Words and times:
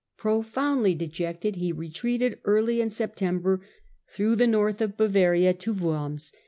Profoundly 0.17 0.95
dejected, 0.95 1.57
he 1.57 1.71
retreated 1.71 2.39
early 2.43 2.81
in 2.81 2.89
Sep 2.89 3.15
tember 3.15 3.59
through 4.09 4.35
the 4.35 4.47
north 4.47 4.81
of 4.81 4.97
Bavaria 4.97 5.53
to 5.53 5.73
Worms. 5.73 6.33